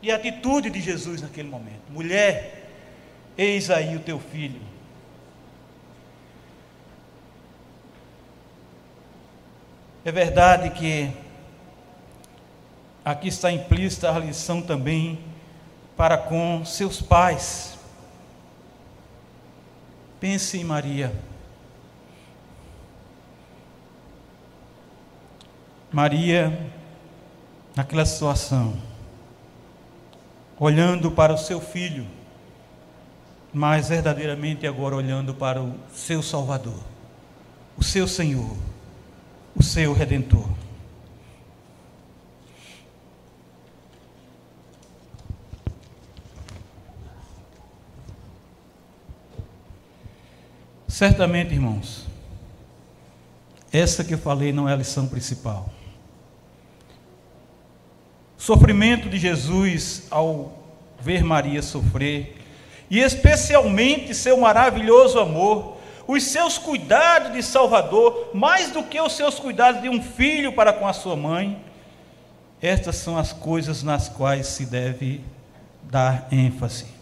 E 0.02 0.12
a 0.12 0.16
atitude 0.16 0.72
de 0.72 0.82
Jesus 0.82 1.22
naquele 1.22 1.48
momento: 1.48 1.84
mulher, 1.90 2.64
eis 3.38 3.70
aí 3.70 3.96
o 3.96 4.00
teu 4.00 4.20
filho. 4.20 4.62
É 10.04 10.12
verdade 10.12 10.72
que 10.72 11.12
aqui 13.06 13.28
está 13.28 13.52
implícita 13.52 14.12
a 14.12 14.18
lição 14.18 14.64
também 14.64 15.20
para 15.96 16.18
com 16.18 16.66
seus 16.66 17.00
pais. 17.00 17.78
Pense 20.20 20.58
em 20.58 20.64
Maria. 20.64 21.14
Maria, 25.92 26.68
naquela 27.76 28.06
situação, 28.06 28.76
olhando 30.60 31.12
para 31.12 31.32
o 31.32 31.38
seu 31.38 31.62
filho, 31.62 32.06
mas 33.54 33.88
verdadeiramente 33.88 34.68
agora 34.68 34.96
olhando 34.96 35.34
para 35.34 35.62
o 35.62 35.76
seu 35.94 36.22
Salvador, 36.22 36.82
o 37.78 37.84
seu 37.84 38.08
Senhor, 38.08 38.58
o 39.56 39.64
seu 39.64 39.94
Redentor. 39.94 40.65
Certamente, 50.96 51.54
irmãos, 51.54 52.06
essa 53.70 54.02
que 54.02 54.14
eu 54.14 54.18
falei 54.18 54.54
não 54.54 54.70
é 54.70 54.72
a 54.72 54.78
lição 54.78 55.08
principal. 55.08 55.70
Sofrimento 58.38 59.10
de 59.10 59.20
Jesus 59.20 60.04
ao 60.10 60.58
ver 61.02 61.22
Maria 61.22 61.62
sofrer, 61.62 62.38
e 62.90 63.02
especialmente 63.02 64.16
seu 64.16 64.38
maravilhoso 64.38 65.20
amor, 65.20 65.76
os 66.08 66.24
seus 66.24 66.58
cuidados 66.58 67.34
de 67.34 67.44
Salvador, 67.44 68.32
mais 68.34 68.72
do 68.72 68.82
que 68.82 68.98
os 69.02 69.18
seus 69.18 69.38
cuidados 69.38 69.82
de 69.82 69.90
um 69.90 70.02
filho 70.02 70.54
para 70.54 70.72
com 70.72 70.88
a 70.88 70.94
sua 70.94 71.18
mãe, 71.18 71.62
estas 72.62 72.96
são 72.96 73.18
as 73.18 73.34
coisas 73.34 73.84
nas 73.84 74.08
quais 74.08 74.48
se 74.48 74.66
deve 74.66 75.20
dar 75.84 76.30
ênfase 76.32 76.95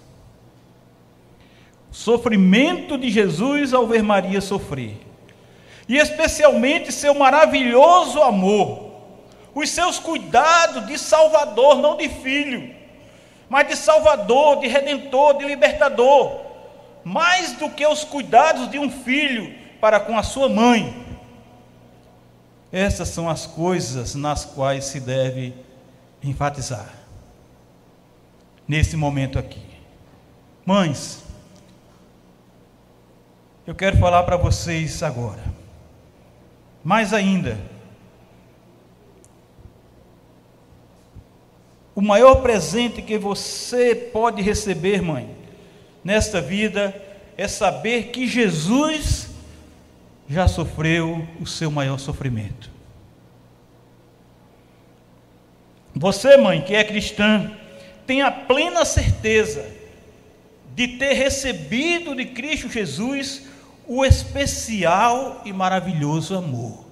sofrimento 1.93 2.97
de 2.97 3.09
Jesus 3.11 3.71
ao 3.71 3.85
ver 3.85 4.01
Maria 4.01 4.41
sofrer, 4.41 4.97
e 5.87 5.97
especialmente 5.97 6.91
seu 6.91 7.13
maravilhoso 7.13 8.21
amor, 8.21 8.91
os 9.53 9.69
seus 9.69 9.99
cuidados 9.99 10.87
de 10.87 10.97
Salvador, 10.97 11.77
não 11.77 11.95
de 11.95 12.09
filho, 12.09 12.73
mas 13.47 13.67
de 13.67 13.75
Salvador, 13.75 14.59
de 14.59 14.67
Redentor, 14.67 15.37
de 15.37 15.45
Libertador, 15.45 16.41
mais 17.03 17.53
do 17.53 17.69
que 17.69 17.85
os 17.85 18.03
cuidados 18.03 18.71
de 18.71 18.79
um 18.79 18.89
filho 18.89 19.53
para 19.79 19.99
com 19.99 20.17
a 20.17 20.23
sua 20.23 20.49
mãe. 20.49 21.05
Essas 22.71 23.09
são 23.09 23.29
as 23.29 23.45
coisas 23.45 24.15
nas 24.15 24.45
quais 24.45 24.85
se 24.85 24.99
deve 24.99 25.53
enfatizar, 26.23 26.91
nesse 28.67 28.97
momento 28.97 29.37
aqui. 29.37 29.61
Mães, 30.65 31.21
eu 33.65 33.73
quero 33.73 33.97
falar 33.97 34.23
para 34.23 34.35
vocês 34.35 35.01
agora. 35.01 35.41
Mais 36.83 37.13
ainda, 37.13 37.57
o 41.95 42.01
maior 42.01 42.35
presente 42.41 43.01
que 43.01 43.17
você 43.17 43.95
pode 43.95 44.41
receber, 44.41 45.01
mãe, 45.01 45.33
nesta 46.03 46.41
vida, 46.41 46.93
é 47.37 47.47
saber 47.47 48.09
que 48.09 48.27
Jesus 48.27 49.29
já 50.27 50.47
sofreu 50.47 51.25
o 51.39 51.47
seu 51.47 51.71
maior 51.71 51.97
sofrimento. 51.99 52.69
Você, 55.95 56.35
mãe, 56.37 56.61
que 56.61 56.75
é 56.75 56.83
cristã, 56.83 57.51
tem 58.05 58.21
a 58.21 58.31
plena 58.31 58.83
certeza 58.83 59.82
de 60.75 60.87
ter 60.87 61.13
recebido 61.13 62.15
de 62.15 62.25
Cristo 62.25 62.69
Jesus 62.69 63.43
o 63.87 64.03
especial 64.03 65.41
e 65.45 65.53
maravilhoso 65.53 66.35
amor. 66.35 66.85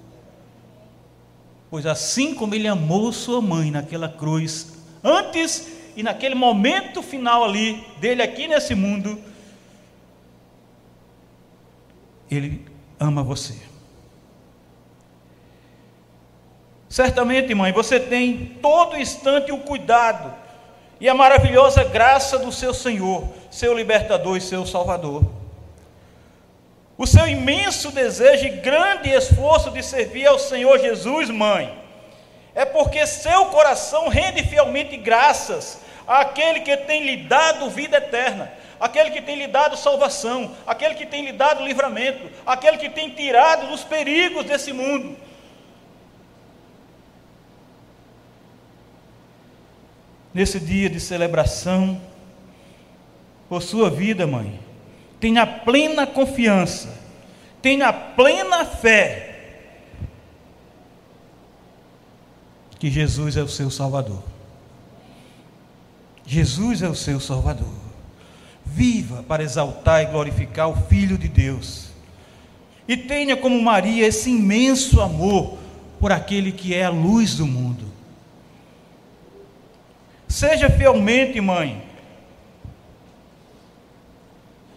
Pois 1.70 1.86
assim 1.86 2.34
como 2.34 2.54
ele 2.54 2.68
amou 2.68 3.12
sua 3.12 3.40
mãe 3.40 3.70
naquela 3.70 4.08
cruz, 4.08 4.74
antes 5.02 5.68
e 5.96 6.02
naquele 6.02 6.34
momento 6.34 7.02
final 7.02 7.44
ali 7.44 7.84
dele 7.98 8.22
aqui 8.22 8.46
nesse 8.46 8.74
mundo, 8.74 9.18
ele 12.30 12.64
ama 13.00 13.22
você. 13.22 13.56
Certamente, 16.88 17.54
mãe, 17.54 17.72
você 17.72 17.98
tem 17.98 18.58
todo 18.60 18.98
instante 18.98 19.50
o 19.50 19.58
cuidado 19.58 20.41
e 21.02 21.08
a 21.08 21.14
maravilhosa 21.14 21.84
graça 21.84 22.38
do 22.38 22.50
seu 22.50 22.72
Senhor, 22.72 23.28
seu 23.50 23.74
libertador 23.74 24.38
e 24.38 24.40
seu 24.40 24.64
salvador 24.64 25.22
o 27.02 27.06
seu 27.06 27.26
imenso 27.26 27.90
desejo 27.90 28.46
e 28.46 28.50
grande 28.50 29.10
esforço 29.10 29.72
de 29.72 29.82
servir 29.82 30.24
ao 30.24 30.38
Senhor 30.38 30.78
Jesus, 30.78 31.30
mãe, 31.30 31.76
é 32.54 32.64
porque 32.64 33.04
seu 33.08 33.46
coração 33.46 34.06
rende 34.06 34.44
fielmente 34.44 34.96
graças 34.96 35.80
àquele 36.06 36.60
que 36.60 36.76
tem 36.76 37.04
lhe 37.04 37.16
dado 37.24 37.68
vida 37.70 37.96
eterna, 37.96 38.52
aquele 38.78 39.10
que 39.10 39.20
tem 39.20 39.36
lhe 39.36 39.48
dado 39.48 39.76
salvação, 39.76 40.54
aquele 40.64 40.94
que 40.94 41.04
tem 41.04 41.24
lhe 41.24 41.32
dado 41.32 41.64
livramento, 41.64 42.30
aquele 42.46 42.76
que 42.76 42.88
tem 42.88 43.10
tirado 43.10 43.66
dos 43.66 43.82
perigos 43.82 44.44
desse 44.44 44.72
mundo. 44.72 45.16
Nesse 50.34 50.58
dia 50.58 50.88
de 50.88 50.98
celebração, 50.98 52.00
por 53.48 53.62
sua 53.62 53.90
vida, 53.90 54.26
mãe, 54.26 54.58
tenha 55.20 55.46
plena 55.46 56.06
confiança, 56.06 56.88
tenha 57.60 57.92
plena 57.92 58.64
fé 58.64 59.28
que 62.82 62.90
Jesus 62.90 63.36
é 63.36 63.42
o 63.42 63.48
seu 63.48 63.70
Salvador. 63.70 64.20
Jesus 66.26 66.82
é 66.82 66.88
o 66.88 66.96
seu 66.96 67.20
Salvador. 67.20 67.72
Viva 68.64 69.22
para 69.22 69.44
exaltar 69.44 70.02
e 70.02 70.06
glorificar 70.06 70.68
o 70.68 70.74
Filho 70.88 71.16
de 71.16 71.28
Deus. 71.28 71.90
E 72.88 72.96
tenha 72.96 73.36
como 73.36 73.62
Maria 73.62 74.04
esse 74.04 74.30
imenso 74.30 75.00
amor 75.00 75.58
por 76.00 76.10
aquele 76.10 76.50
que 76.50 76.74
é 76.74 76.84
a 76.84 76.90
luz 76.90 77.36
do 77.36 77.46
mundo. 77.46 77.91
Seja 80.32 80.70
fielmente, 80.70 81.40
mãe, 81.40 81.82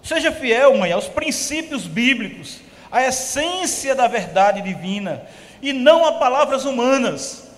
Seja 0.06 0.32
fiel, 0.32 0.78
mãe, 0.78 0.92
aos 0.92 1.08
princípios 1.08 1.88
bíblicos, 1.88 2.60
à 2.92 3.02
essência 3.02 3.96
da 3.96 4.08
verdade 4.08 4.62
divina, 4.62 5.26
e 5.64 5.74
não 5.74 6.06
a 6.06 6.12
palavras 6.20 6.64
humanas, 6.64 7.50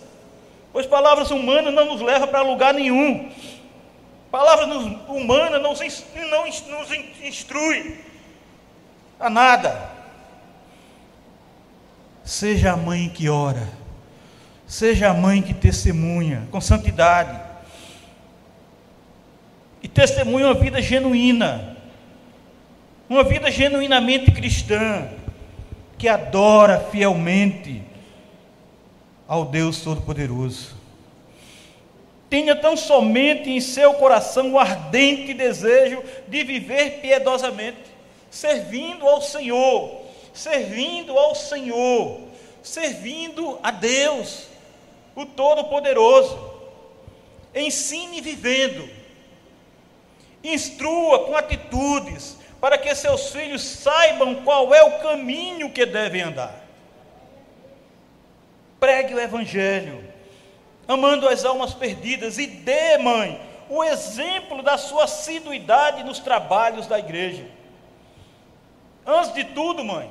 pois 0.72 0.86
palavras 0.86 1.30
humanas 1.30 1.74
não 1.74 1.86
nos 1.86 2.00
levam 2.00 2.30
para 2.30 2.42
lugar 2.44 2.74
nenhum. 2.74 3.30
Palavras 4.32 4.68
humanas 5.10 5.62
não, 5.62 5.74
não 6.32 6.80
nos 6.80 6.92
instrui 7.22 8.00
a 9.20 9.30
nada. 9.30 9.92
Seja 12.24 12.72
a 12.72 12.78
mãe 12.78 13.10
que 13.10 13.28
ora, 13.28 13.68
seja 14.66 15.10
a 15.10 15.14
mãe 15.14 15.42
que 15.42 15.54
testemunha 15.54 16.48
com 16.50 16.62
santidade, 16.62 17.47
e 19.88 19.90
testemunha 19.90 20.48
uma 20.48 20.54
vida 20.54 20.82
genuína, 20.82 21.78
uma 23.08 23.24
vida 23.24 23.50
genuinamente 23.50 24.30
cristã, 24.32 25.08
que 25.98 26.10
adora 26.10 26.90
fielmente 26.92 27.82
ao 29.26 29.46
Deus 29.46 29.80
Todo-Poderoso. 29.80 30.76
Tenha 32.30 32.54
tão 32.54 32.76
somente 32.76 33.50
em 33.50 33.62
seu 33.62 33.94
coração 33.94 34.52
o 34.52 34.60
ardente 34.60 35.34
desejo 35.34 36.04
de 36.28 36.44
viver 36.44 37.00
piedosamente, 37.00 37.78
servindo 38.30 39.08
ao 39.08 39.22
Senhor, 39.22 40.02
servindo 40.34 41.18
ao 41.18 41.34
Senhor, 41.34 42.20
servindo 42.62 43.58
a 43.64 43.72
Deus, 43.72 44.48
o 45.16 45.26
Todo-Poderoso. 45.26 46.38
Ensine 47.56 48.20
vivendo, 48.20 48.97
instrua 50.54 51.26
com 51.26 51.36
atitudes, 51.36 52.38
para 52.60 52.78
que 52.78 52.94
seus 52.96 53.32
filhos 53.32 53.62
saibam 53.62 54.36
qual 54.44 54.74
é 54.74 54.84
o 54.84 55.00
caminho 55.00 55.70
que 55.70 55.86
devem 55.86 56.22
andar. 56.22 56.56
Pregue 58.80 59.14
o 59.14 59.20
Evangelho, 59.20 60.04
amando 60.88 61.28
as 61.28 61.46
almas 61.46 61.74
perdidas, 61.74 62.38
e 62.38 62.48
dê, 62.48 62.98
mãe, 62.98 63.42
o 63.70 63.84
exemplo 63.84 64.62
da 64.62 64.78
sua 64.78 65.04
assiduidade 65.04 66.04
nos 66.04 66.20
trabalhos 66.20 66.88
da 66.88 66.98
igreja. 66.98 67.46
Antes 69.06 69.34
de 69.34 69.44
tudo, 69.44 69.84
mãe, 69.84 70.10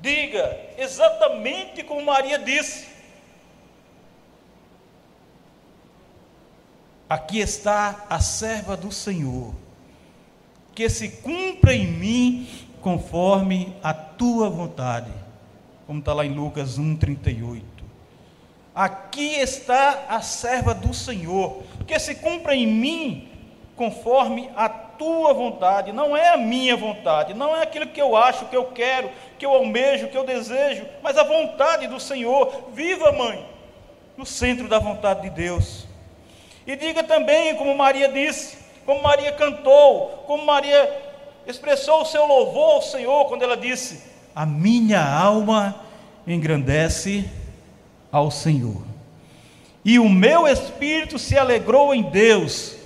diga 0.00 0.58
exatamente 0.76 1.82
como 1.82 2.02
Maria 2.02 2.38
disse: 2.38 2.93
Aqui 7.14 7.38
está 7.38 8.06
a 8.10 8.18
serva 8.18 8.76
do 8.76 8.90
Senhor, 8.90 9.54
que 10.74 10.88
se 10.88 11.08
cumpra 11.08 11.72
em 11.72 11.86
mim 11.86 12.48
conforme 12.80 13.72
a 13.84 13.94
tua 13.94 14.50
vontade. 14.50 15.12
Como 15.86 16.00
está 16.00 16.12
lá 16.12 16.26
em 16.26 16.34
Lucas 16.34 16.76
1,38. 16.76 17.62
Aqui 18.74 19.36
está 19.36 20.06
a 20.08 20.20
serva 20.22 20.74
do 20.74 20.92
Senhor, 20.92 21.62
que 21.86 21.96
se 22.00 22.16
cumpra 22.16 22.52
em 22.52 22.66
mim 22.66 23.28
conforme 23.76 24.50
a 24.56 24.68
tua 24.68 25.32
vontade, 25.32 25.92
não 25.92 26.16
é 26.16 26.30
a 26.30 26.36
minha 26.36 26.76
vontade, 26.76 27.32
não 27.32 27.54
é 27.54 27.62
aquilo 27.62 27.86
que 27.86 28.02
eu 28.02 28.16
acho, 28.16 28.46
que 28.46 28.56
eu 28.56 28.72
quero, 28.72 29.08
que 29.38 29.46
eu 29.46 29.52
almejo, 29.52 30.08
que 30.08 30.18
eu 30.18 30.26
desejo, 30.26 30.84
mas 31.00 31.16
a 31.16 31.22
vontade 31.22 31.86
do 31.86 32.00
Senhor. 32.00 32.70
Viva, 32.72 33.12
mãe, 33.12 33.48
no 34.16 34.26
centro 34.26 34.66
da 34.66 34.80
vontade 34.80 35.22
de 35.22 35.30
Deus. 35.30 35.83
E 36.66 36.76
diga 36.76 37.02
também, 37.02 37.54
como 37.56 37.76
Maria 37.76 38.08
disse, 38.08 38.56
como 38.86 39.02
Maria 39.02 39.32
cantou, 39.32 40.24
como 40.26 40.44
Maria 40.44 41.02
expressou 41.46 42.02
o 42.02 42.06
seu 42.06 42.26
louvor 42.26 42.76
ao 42.76 42.82
Senhor 42.82 43.26
quando 43.26 43.42
ela 43.42 43.56
disse: 43.56 44.02
A 44.34 44.46
minha 44.46 45.02
alma 45.02 45.74
engrandece 46.26 47.28
ao 48.10 48.30
Senhor, 48.30 48.82
e 49.84 49.98
o 49.98 50.08
meu 50.08 50.46
espírito 50.48 51.18
se 51.18 51.36
alegrou 51.36 51.94
em 51.94 52.02
Deus, 52.02 52.76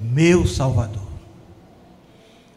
meu 0.00 0.46
Salvador. 0.46 1.06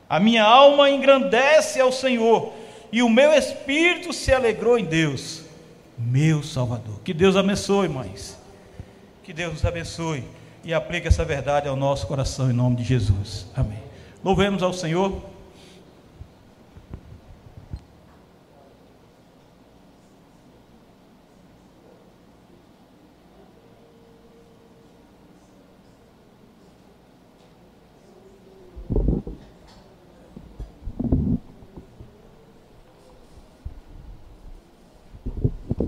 A 0.09 0.19
minha 0.19 0.43
alma 0.43 0.89
engrandece 0.89 1.79
ao 1.79 1.91
Senhor, 1.91 2.53
e 2.91 3.03
o 3.03 3.09
meu 3.09 3.33
espírito 3.33 4.13
se 4.13 4.33
alegrou 4.33 4.79
em 4.79 4.85
Deus, 4.85 5.43
meu 5.97 6.41
Salvador. 6.41 7.01
Que 7.03 7.13
Deus 7.13 7.35
abençoe, 7.35 7.87
mães. 7.89 8.37
Que 9.23 9.33
Deus 9.33 9.53
nos 9.53 9.65
abençoe 9.65 10.23
e 10.63 10.73
aplique 10.73 11.07
essa 11.07 11.23
verdade 11.23 11.67
ao 11.67 11.75
nosso 11.75 12.07
coração 12.07 12.49
em 12.49 12.53
nome 12.53 12.75
de 12.75 12.83
Jesus. 12.83 13.47
Amém. 13.55 13.79
Louvemos 14.23 14.61
ao 14.61 14.73
Senhor. 14.73 15.28